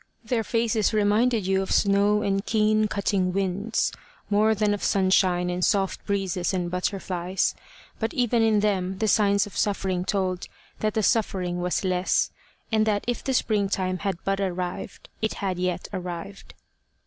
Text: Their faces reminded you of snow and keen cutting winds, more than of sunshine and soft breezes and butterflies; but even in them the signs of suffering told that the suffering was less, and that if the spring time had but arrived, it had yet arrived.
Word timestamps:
Their 0.23 0.43
faces 0.43 0.95
reminded 0.95 1.45
you 1.45 1.61
of 1.61 1.69
snow 1.69 2.23
and 2.23 2.43
keen 2.43 2.87
cutting 2.87 3.33
winds, 3.33 3.91
more 4.31 4.55
than 4.55 4.73
of 4.73 4.83
sunshine 4.83 5.51
and 5.51 5.63
soft 5.63 6.03
breezes 6.07 6.55
and 6.55 6.71
butterflies; 6.71 7.53
but 7.99 8.11
even 8.15 8.41
in 8.41 8.61
them 8.61 8.97
the 8.97 9.07
signs 9.07 9.45
of 9.45 9.55
suffering 9.55 10.03
told 10.03 10.47
that 10.79 10.95
the 10.95 11.03
suffering 11.03 11.61
was 11.61 11.83
less, 11.83 12.31
and 12.71 12.87
that 12.87 13.03
if 13.07 13.23
the 13.23 13.35
spring 13.35 13.69
time 13.69 13.99
had 13.99 14.17
but 14.23 14.39
arrived, 14.41 15.07
it 15.21 15.35
had 15.35 15.59
yet 15.59 15.87
arrived. 15.93 16.55